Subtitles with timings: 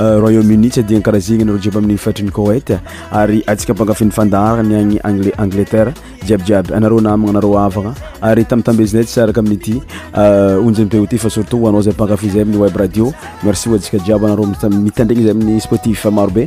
[0.00, 2.76] Euh, royaume-uni tsy adina karah zegny anareo jiby amin'ny faitriny coety
[3.20, 5.92] ary antsika ampangafin'nyfandaraa niagny agl angleterre
[6.26, 7.92] jiabyjiaby anareo namana anareo avagna
[8.30, 9.76] ary tami'y tambezinay tsy araka aminity
[10.16, 14.24] euh, onjymipoty fa surtout anao zay mpangafy zay amin'ny web radio merci o tsika jiaby
[14.30, 14.46] anareo
[14.88, 16.46] mitandrina zay amin'y sportif marobe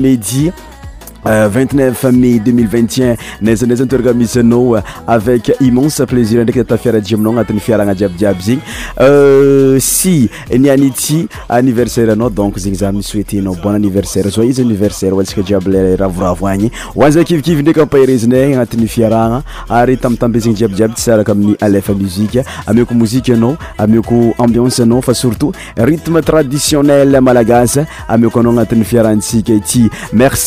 [0.01, 0.51] jamais dit
[1.25, 1.67] Euh, n
[2.17, 8.59] mai 202 nazanazamisnao euh, avec immensepisinaaraaaniaiabynysyatzyibyiabyaoaksafrasmeci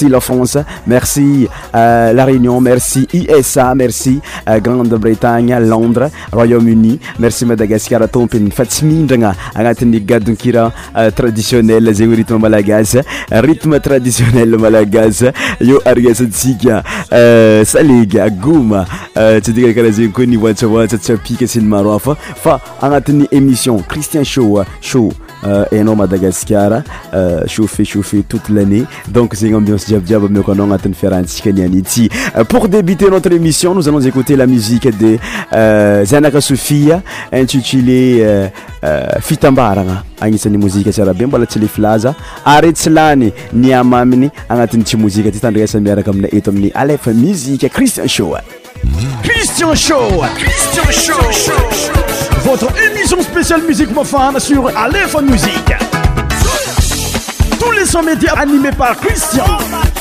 [0.01, 7.45] euh, ane merci euh, la réunion merci usa merci euh, grande bretagne londres royaume-uni merci
[7.47, 12.97] madagascar tompi fa tsy mindragna agnatin'ny gadon kira euh, traditionnel zay ny rythme malagas
[13.31, 15.23] rythme traditionnel malagas
[15.61, 16.83] io ariasatsika
[17.65, 18.85] salega agoma
[19.41, 24.25] tsy dina karaha zeny koa nivoatsavoatsa tsy apika sy ny maroafa fa agnatin'ny émission christien
[24.25, 24.43] sha
[24.81, 25.05] sha
[25.71, 26.83] hainao euh, madagascara
[27.13, 32.09] euh, chauffet chauffet toute lannée donc zegny ambionse jiabyjiaby mioko anao agnatin'ny fiarahantsika nianty
[32.49, 35.19] pour débuter notre émission no zanozécote la musiqe de
[36.05, 38.49] zaanaka sofia intitulé
[39.21, 44.85] fitambarana agnisan'ny mozika tsiaraha be mbola tsy le filaza ary tsy lany niama aminy agnatin'ny
[44.85, 48.41] tsy mozike ty tandraasa miaraka amina eto amin'ny alefa musike christien shoa
[49.23, 50.23] Christian Show.
[50.37, 51.93] Christian Show.
[52.43, 55.73] Votre émission spéciale musique mofane sur Aléphone Musique.
[57.61, 59.47] Tous les 100 médias animés par Christian.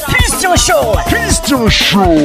[0.07, 0.97] Christian Show.
[1.07, 2.15] Christian Show.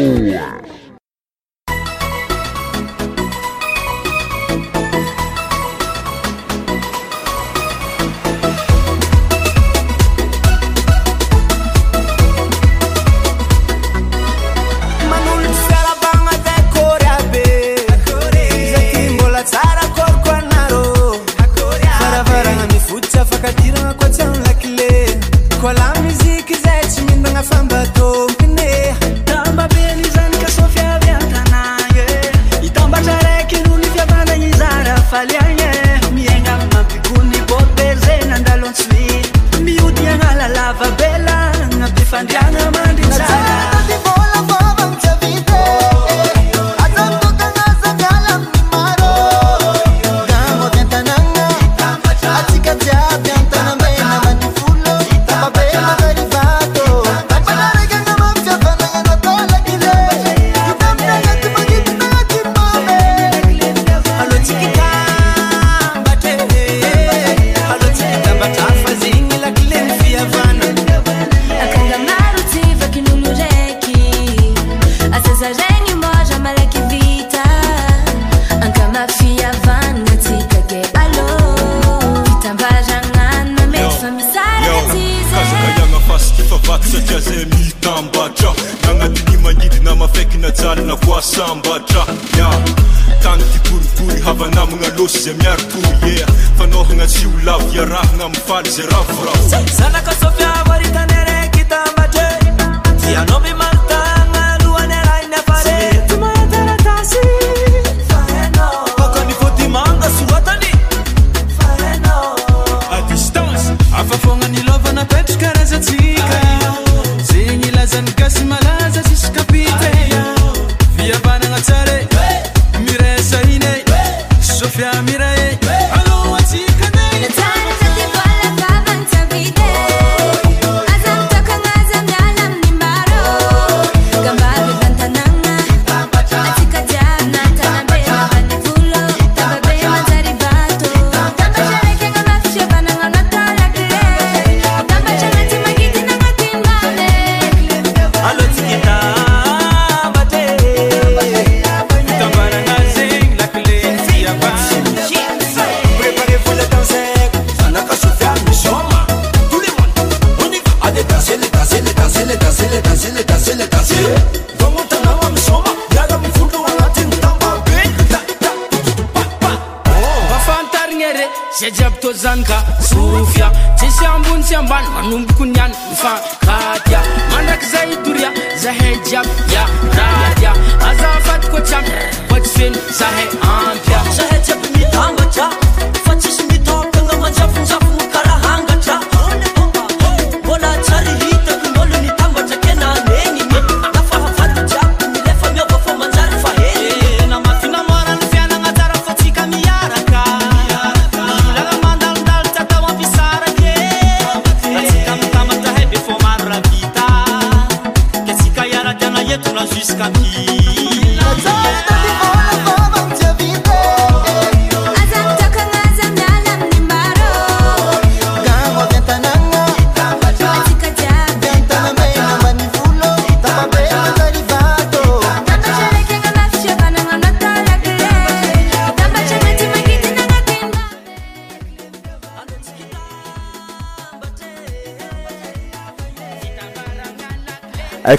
[172.13, 175.45] zanka sofia tseambony syamban anomboko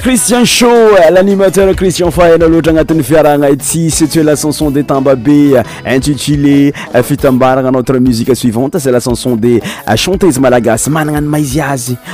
[0.01, 4.81] christien shaw euh, l'animateur christian fahana loatra agnatin'ny fiarahagna itsi se te la canson de
[4.88, 9.60] tamba be euh, intutulé euh, fitambaragna notre musique suivante c'est la canson de
[9.98, 11.98] chantese malagasy manana ny maizy azy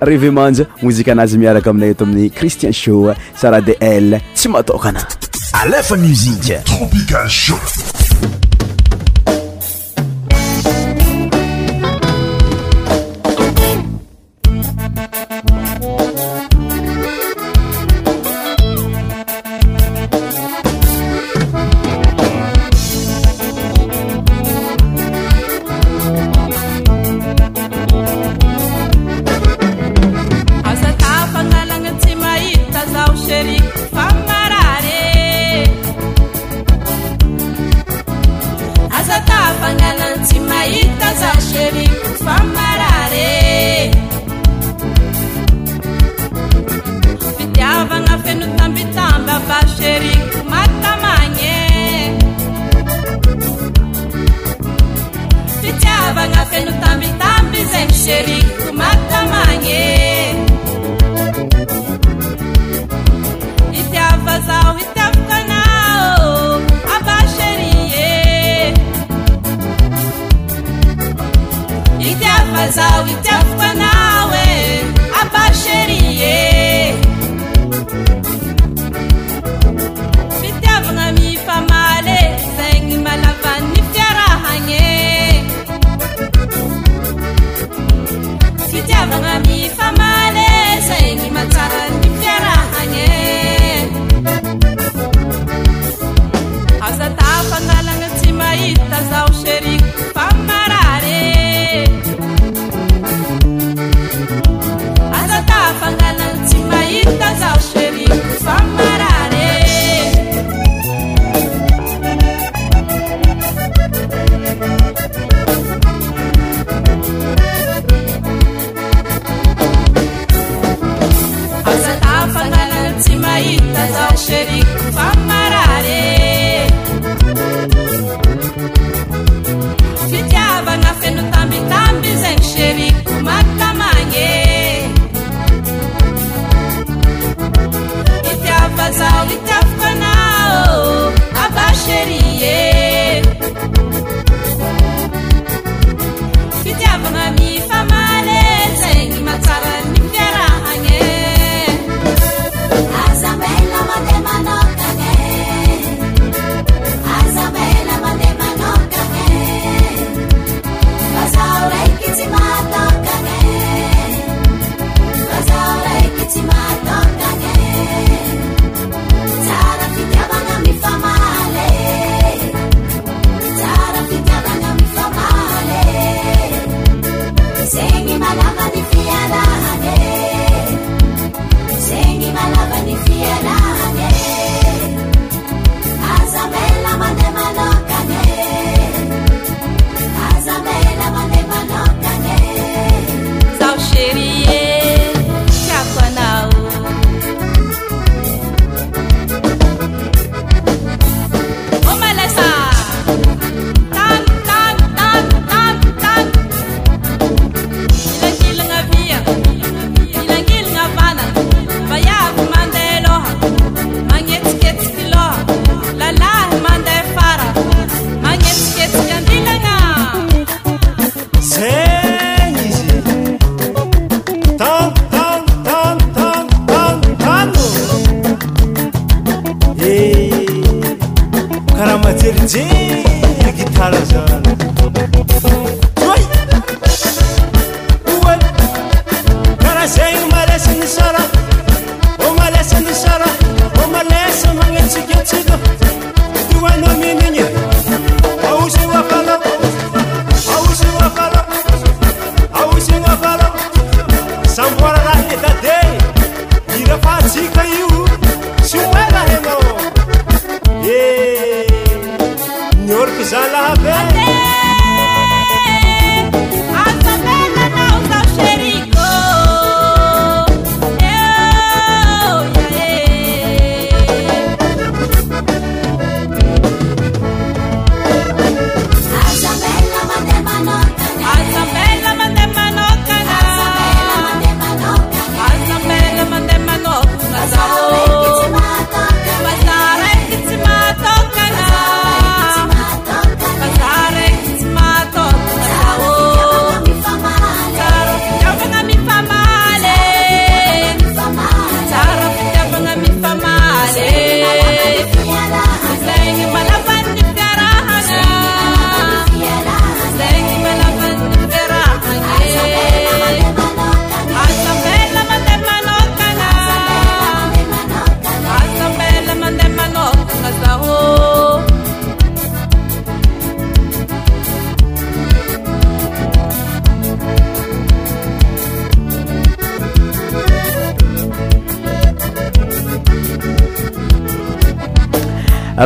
[0.00, 5.06] révemanja mozika anazy miaraka aminay eto amin'ny christien sho sara de l tsy matokana
[5.52, 7.58] alefa muziqe tropical sho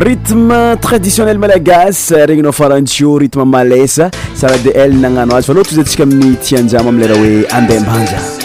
[0.00, 5.80] rytme traditionnel malagasy regny nao farantio rythme malesa sara de ele nagnano azy fano tozy
[5.84, 8.41] antsika amin'ny tianjama am lera hoe ambembanja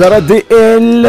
[0.00, 1.06] sara de l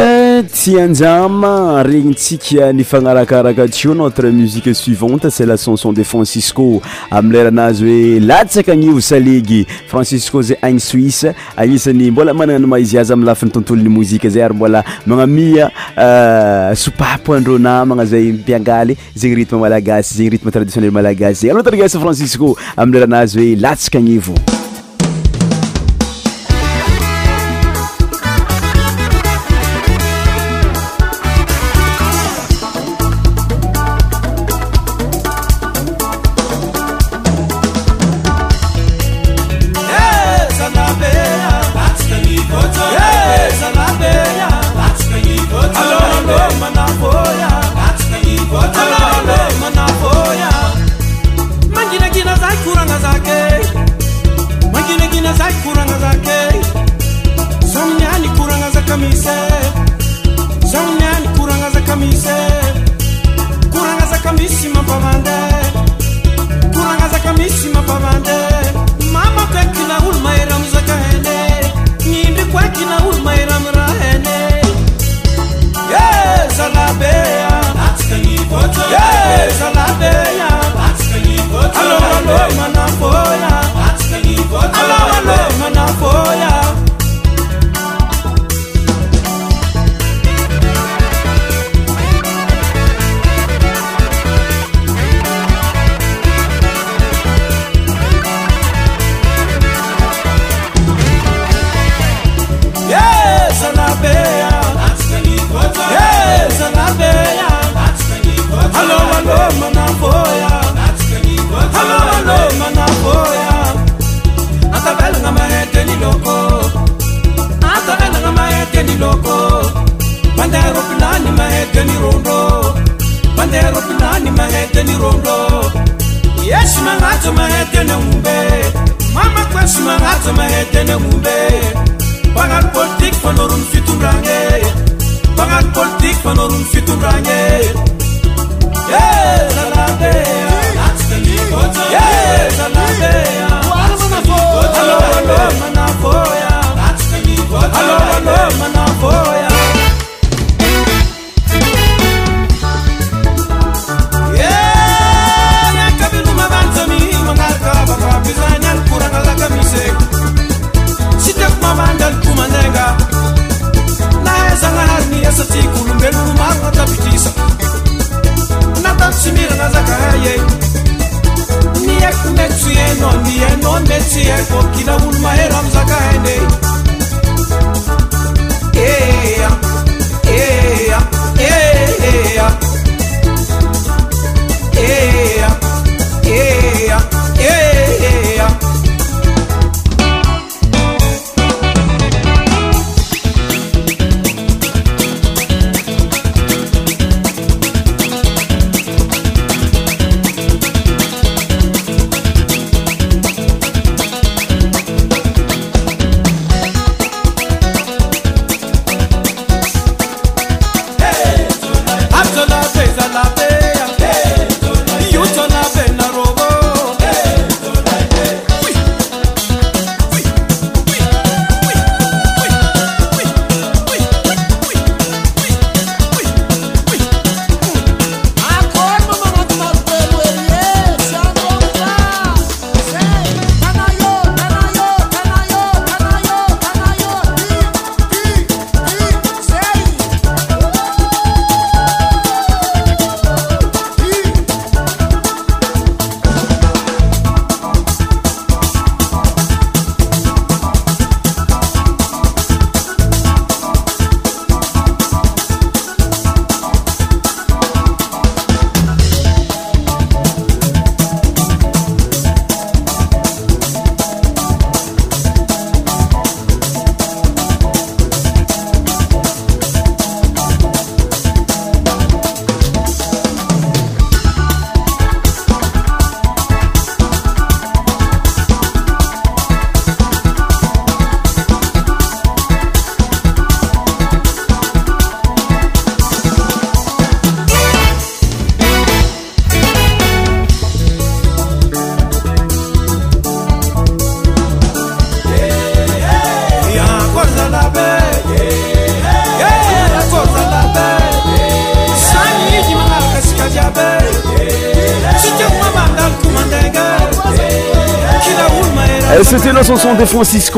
[0.52, 6.66] tianjama regnytsika nifanarakaraka yonotre musie suivante c'e lcanon de francisco
[7.10, 11.22] am leranazy oe lasaka anivo salegy francisco za any sis
[11.56, 15.48] agnisany mbolamanana ymah izyazy amlafiytontoloy mozi zay ary mboa manami
[15.96, 24.20] euh, sopapoadr namanazay mpigaly zeny rtmemalagasy zenyrtme traditionelmalagasyze ants francisco am leranazy oe lasakanio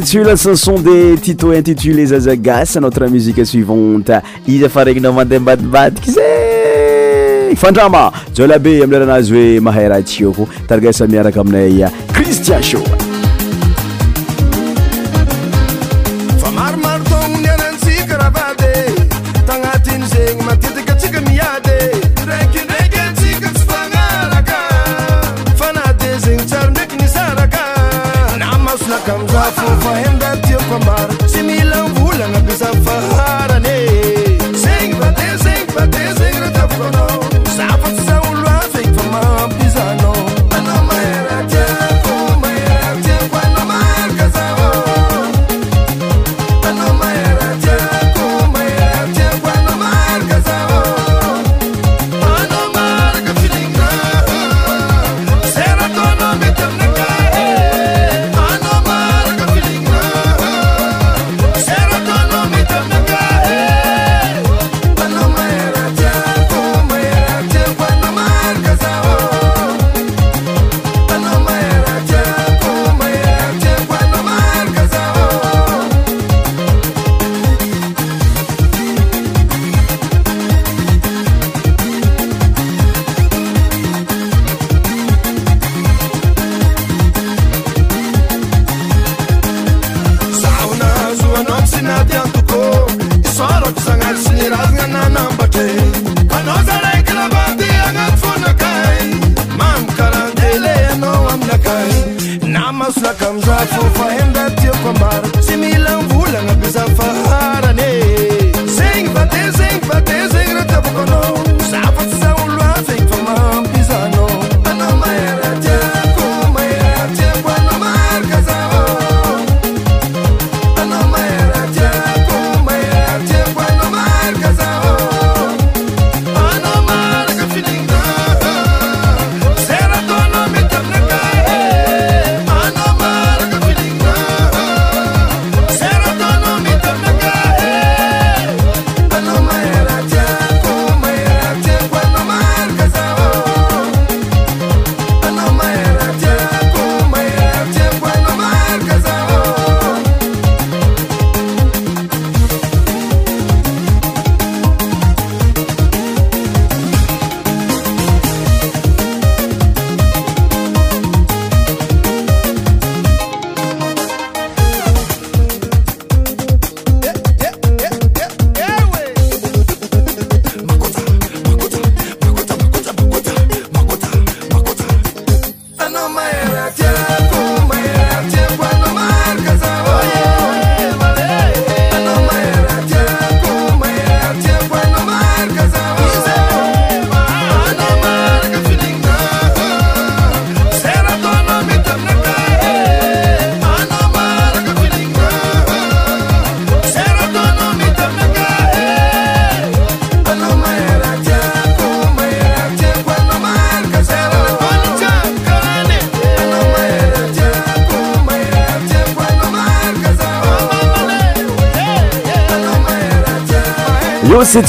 [0.00, 8.10] sulcanson de tito intitulé zazagasa notre musique suivante izy fa regninao mandeha mbadimbadiky zay fandrama
[8.34, 13.01] zalabe am leranazy hoe mahay raha tsyao ko taragasa miaraka aminay christien sho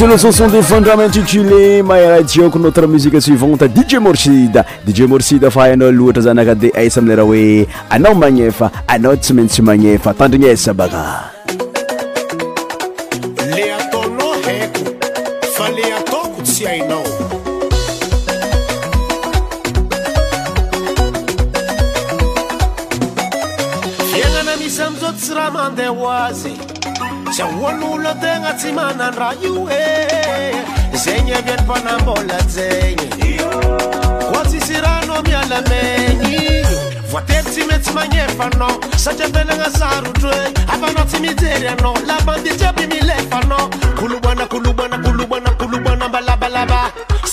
[0.08, 6.22] nson de vondrametutulé may rahjioko notre musique suivante dije morsida dije morsida fa ainao loatra
[6.22, 11.30] zanaka de aisa amileraha hoe anao magnefa anao tsy maintsy magnefa tandrigny esa baka
[13.56, 14.84] le ataonao haiko
[15.56, 17.06] fa le ataoko tsy ainao
[24.20, 26.54] ianana misy amzao tsy raha mandeha ho azy
[27.38, 29.66] sahoan'oloantegna tsy manandraha io
[34.28, 35.82] koatsisirano mialame
[37.12, 43.58] vatetsimetsy manyefano satafelaga sarotwe abanatsimizeriano labandijabimilefano
[44.00, 46.82] kolobanalanalobanakoloanabalabalaba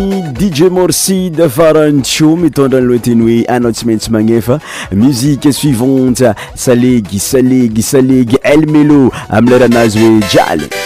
[0.49, 4.55] dije morside farany to mitondranyloha teny hoe anao tsy maintsy magnefa
[4.91, 10.80] muzique suivante salegy salegy salegy el melo amiy leranazy hoe jialy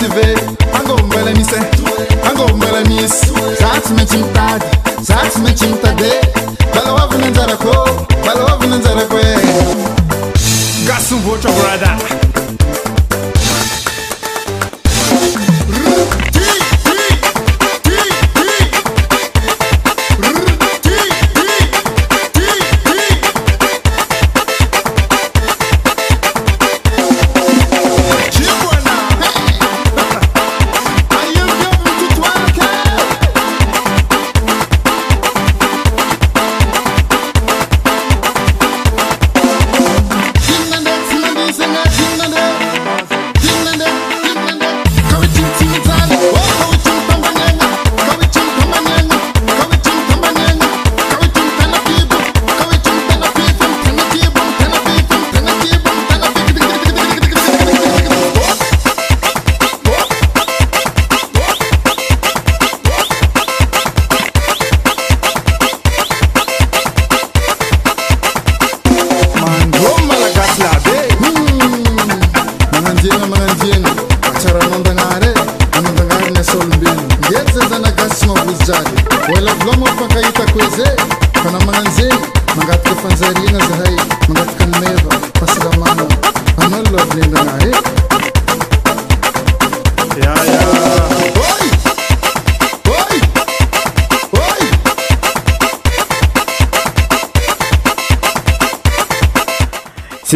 [0.00, 0.59] se vê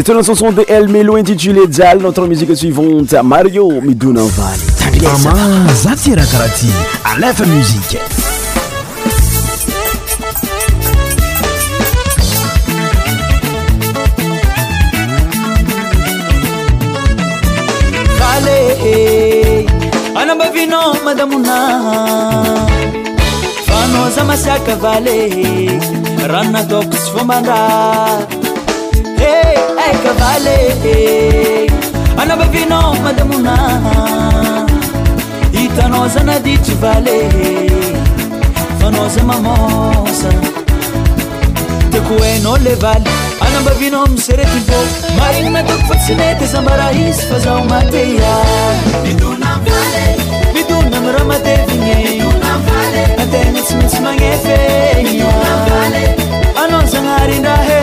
[0.07, 1.99] C'est la chanson de El Melo intitulée Djal.
[2.03, 4.61] Notre musique suivante, Mario Midunavali.
[5.23, 6.67] Maman, Zatira Karati,
[7.05, 7.97] à la musique.
[18.87, 19.65] Eh,
[20.15, 22.65] anambavinao madamona
[23.67, 25.79] fanao za masiaka vale
[26.29, 26.97] rano nataoko
[29.89, 30.95] eka valee
[32.23, 33.55] anabavina madamona
[35.63, 37.17] itanaozagnadity vale
[38.81, 40.31] fanaoza mamosa
[41.93, 43.13] tako he nao le valy
[43.47, 44.81] anabavina miseredyvô
[45.19, 50.05] ma innadokofatsinety zambara isy fazao mateiamidoaale
[50.57, 51.95] midona ami ramatevine
[52.67, 56.05] vale natenatsymitsy magne fegiavale
[56.65, 57.81] anozagnaarindrahe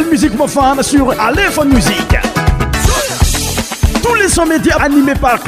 [0.00, 2.20] msique mofan sur lehone musiq
[4.02, 5.38] tou les son média animé par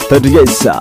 [0.09, 0.81] tadgaça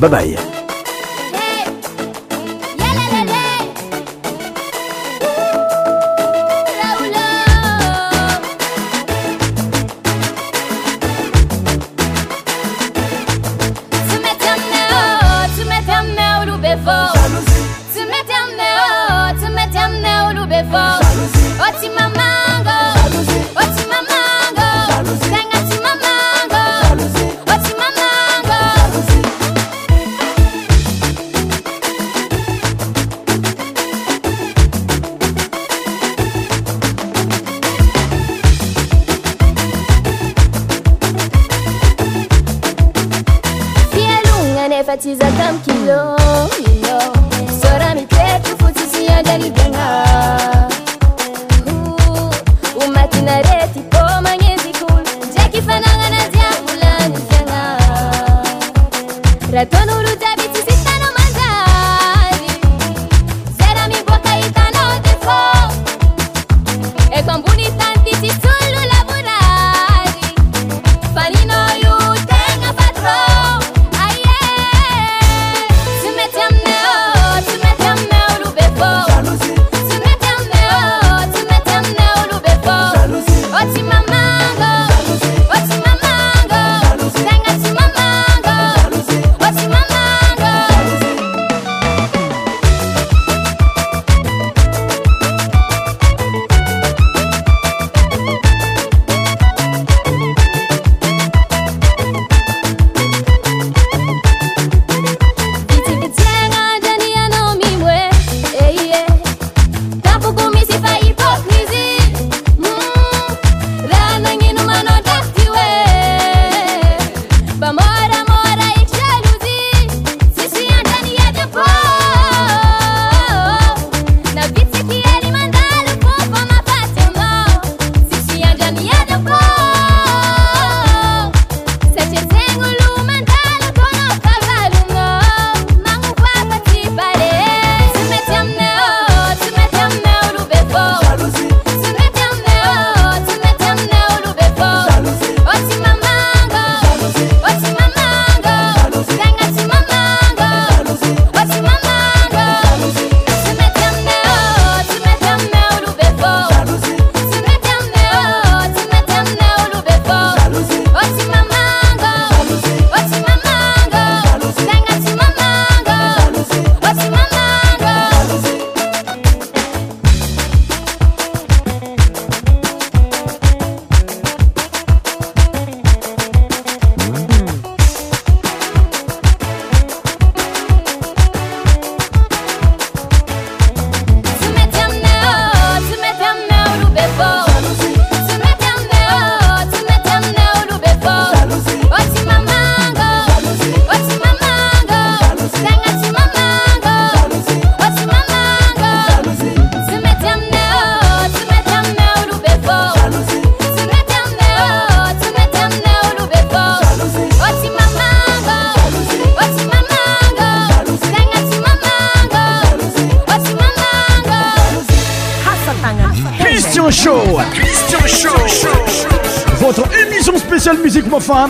[0.00, 0.59] Bye bye